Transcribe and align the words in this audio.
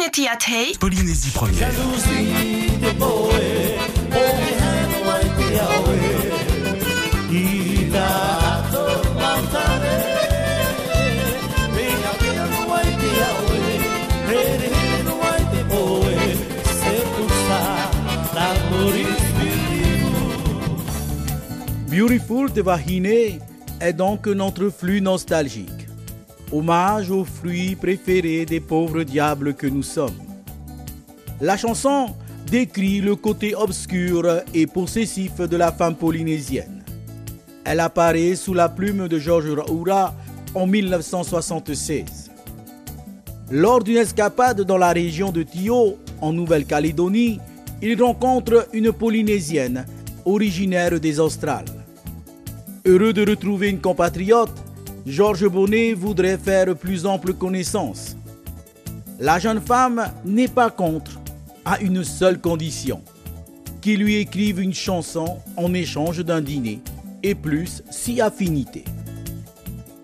Community 0.00 0.26
at 0.28 0.38
Hay. 0.48 0.72
Polynésie 0.80 1.30
première. 1.30 1.68
Beautiful 21.90 22.50
de 22.52 22.62
Vahine 22.62 23.06
est 23.80 23.92
donc 23.92 24.26
notre 24.28 24.70
flux 24.70 25.02
nostalgique. 25.02 25.79
Hommage 26.52 27.10
aux 27.10 27.24
fruits 27.24 27.76
préférés 27.76 28.44
des 28.44 28.60
pauvres 28.60 29.04
diables 29.04 29.54
que 29.54 29.66
nous 29.66 29.82
sommes. 29.82 30.18
La 31.40 31.56
chanson 31.56 32.08
décrit 32.50 33.00
le 33.00 33.14
côté 33.16 33.54
obscur 33.54 34.26
et 34.52 34.66
possessif 34.66 35.36
de 35.36 35.56
la 35.56 35.70
femme 35.70 35.94
polynésienne. 35.94 36.82
Elle 37.64 37.80
apparaît 37.80 38.34
sous 38.34 38.54
la 38.54 38.68
plume 38.68 39.06
de 39.06 39.18
Georges 39.18 39.50
Raoura 39.50 40.14
en 40.54 40.66
1976. 40.66 42.30
Lors 43.50 43.82
d'une 43.82 43.96
escapade 43.96 44.62
dans 44.62 44.78
la 44.78 44.92
région 44.92 45.30
de 45.30 45.42
Tio, 45.42 45.98
en 46.20 46.32
Nouvelle-Calédonie, 46.32 47.40
il 47.82 48.02
rencontre 48.02 48.68
une 48.72 48.92
Polynésienne 48.92 49.86
originaire 50.24 51.00
des 51.00 51.18
Australes. 51.18 51.64
Heureux 52.84 53.12
de 53.12 53.28
retrouver 53.28 53.70
une 53.70 53.80
compatriote, 53.80 54.52
Georges 55.06 55.48
Bonnet 55.48 55.94
voudrait 55.94 56.38
faire 56.38 56.74
plus 56.76 57.06
ample 57.06 57.32
connaissance. 57.32 58.16
La 59.18 59.38
jeune 59.38 59.60
femme 59.60 60.10
n'est 60.24 60.48
pas 60.48 60.70
contre, 60.70 61.20
à 61.64 61.80
une 61.80 62.04
seule 62.04 62.40
condition 62.40 63.02
qu'il 63.80 64.00
lui 64.00 64.16
écrive 64.16 64.60
une 64.60 64.74
chanson 64.74 65.38
en 65.56 65.72
échange 65.72 66.22
d'un 66.24 66.40
dîner, 66.40 66.80
et 67.22 67.34
plus 67.34 67.82
si 67.90 68.20
affinité. 68.20 68.84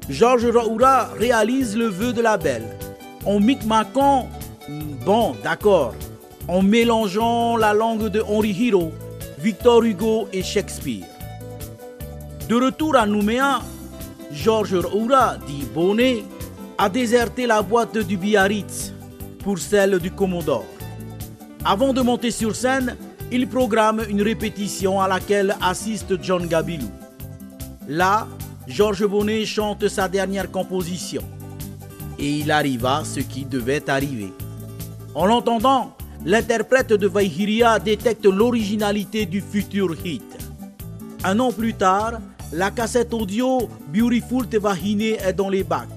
Georges 0.09 0.47
Raoura 0.47 1.11
réalise 1.19 1.77
le 1.77 1.87
vœu 1.87 2.13
de 2.13 2.23
la 2.23 2.39
belle 2.39 2.67
en 3.27 3.41
micmaquant, 3.41 4.29
bon 5.05 5.35
d'accord, 5.43 5.95
en 6.49 6.63
mélangeant 6.63 7.57
la 7.57 7.75
langue 7.75 8.09
de 8.09 8.23
Henri 8.23 8.51
Hiro, 8.51 8.93
Victor 9.41 9.83
Hugo 9.83 10.29
et 10.33 10.43
Shakespeare. 10.43 11.05
De 12.49 12.55
retour 12.55 12.97
à 12.97 13.07
Nouméa, 13.07 13.61
Georges 14.33 14.75
Roura, 14.75 15.37
dit 15.47 15.65
Bonnet, 15.75 16.25
a 16.79 16.89
déserté 16.89 17.47
la 17.47 17.63
boîte 17.63 17.99
du 17.99 18.17
Biarritz 18.17 18.93
pour 19.43 19.59
celle 19.59 19.99
du 19.99 20.11
Commodore. 20.11 20.67
Avant 21.65 21.93
de 21.93 22.01
monter 22.01 22.31
sur 22.31 22.55
scène, 22.55 22.97
il 23.33 23.49
programme 23.49 24.03
une 24.09 24.23
répétition 24.23 25.01
à 25.01 25.09
laquelle 25.09 25.57
assiste 25.61 26.23
John 26.23 26.47
Gabilou. 26.47 26.91
Là, 27.89 28.27
Georges 28.67 29.07
Bonnet 29.07 29.45
chante 29.45 29.89
sa 29.89 30.09
dernière 30.09 30.51
composition. 30.51 31.23
Et 32.19 32.39
il 32.39 32.51
arriva 32.51 33.03
ce 33.05 33.21
qui 33.21 33.45
devait 33.45 33.89
arriver. 33.89 34.33
En 35.15 35.27
l'entendant, 35.27 35.97
l'interprète 36.25 36.93
de 36.93 37.07
Vaihiria 37.07 37.79
détecte 37.79 38.27
l'originalité 38.27 39.27
du 39.27 39.41
futur 39.41 39.95
hit. 40.05 40.25
Un 41.25 41.39
an 41.41 41.53
plus 41.53 41.75
tard, 41.75 42.21
la 42.53 42.71
cassette 42.71 43.13
audio 43.13 43.69
Beautiful 43.93 44.47
Tevahine 44.49 45.01
est 45.01 45.33
dans 45.33 45.49
les 45.49 45.65
bacs. 45.65 45.89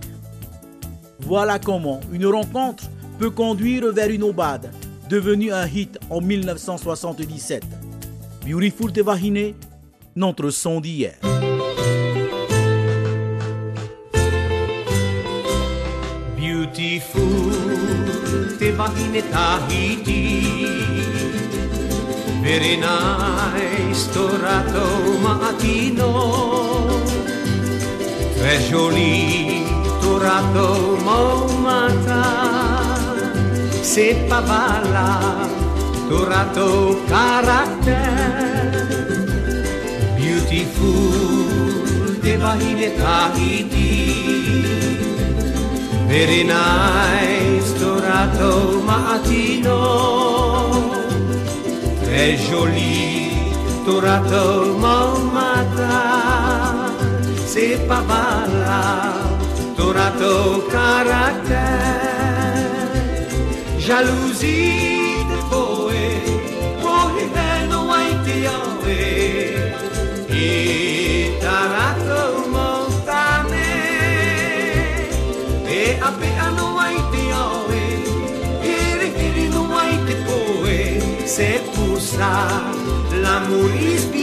Voilà 1.20 1.60
comment 1.60 2.00
une 2.12 2.26
rencontre 2.26 2.86
peut 3.20 3.30
conduire 3.30 3.92
vers 3.92 4.10
une 4.10 4.24
obade, 4.24 4.72
devenue 5.10 5.52
un 5.52 5.68
hit 5.68 6.00
en 6.10 6.22
1977. 6.22 7.64
Beautiful 8.48 8.92
Tevahine, 8.92 9.54
notre 10.16 10.50
son 10.50 10.80
d'hier. 10.80 11.16
Beautiful 16.38 17.22
Tevahine 18.60 19.22
Tahiti 19.32 20.80
Very 22.42 22.78
nice 22.78 24.08
dorato 24.14 24.88
mattino 25.22 26.12
Très 28.38 28.60
joli 28.70 29.66
dorato 30.02 30.98
mon 31.04 31.62
matin 31.62 32.96
C'est 33.82 34.16
pas 34.30 34.42
balla 34.42 35.20
dorato 36.10 37.02
caractère 37.08 38.88
Beautiful 40.18 41.40
de 42.24 42.38
bahine 42.38 42.92
Tahiti. 42.98 43.90
Very 46.08 46.44
nice 46.44 47.74
dorato 47.80 48.82
mattino 48.86 50.29
É 52.20 52.32
est 52.32 52.38
jolie, 52.50 53.32
t'auras 53.86 54.22
tellement 54.34 55.18
matin, 55.40 56.92
c'est 57.52 57.80
pas 57.88 58.04
mal 58.14 58.50
là, 58.68 58.84
t'auras 59.78 60.12
ton 60.22 60.44
caractère, 60.76 62.10
jalousie 63.88 65.24
de 65.32 65.38
poète, 65.50 66.30
poète 66.84 67.40
no 67.72 67.82
haitiawe, 67.96 69.00
et 70.30 71.40
t'auras 71.42 71.72
tá 71.80 71.90
ton 72.10 72.32
montané, 72.56 73.72
et 75.78 75.90
après 76.10 76.36
se 81.40 81.62
cursa 81.74 82.32
la 83.22 83.40
muris 83.48 84.19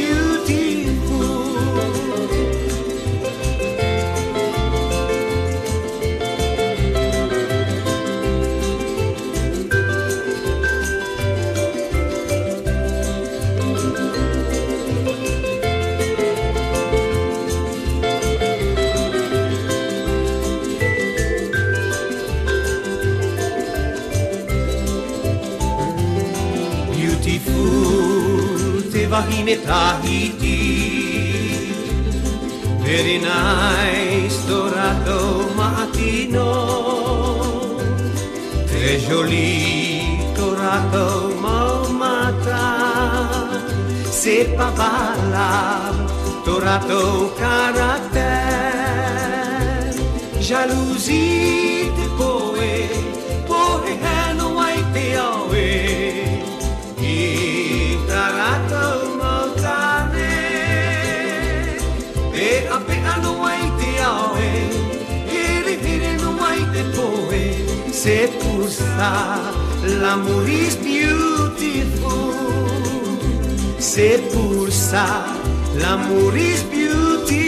Tevahine 29.16 29.56
Tahiti 29.65 30.60
Very 32.84 33.19
nice 33.19 34.44
Dorado 34.47 35.49
Matino 35.56 36.53
Très 38.66 38.99
joli 39.00 40.19
Dorado 40.37 41.32
Momata 41.41 42.66
C'est 44.10 44.54
pas 44.54 44.72
valable 44.77 46.12
Dorado 46.44 47.33
Caractère 47.38 48.37
Jalousie 50.41 51.66
se 68.07 68.29
pulsa, 68.39 69.41
l'amour 70.01 70.49
is 70.49 70.77
beautiful. 70.77 72.35
Se 73.81 74.19
pulsa, 74.31 75.07
l'amour 75.81 76.37
is 76.37 76.63
beautiful. 76.71 77.46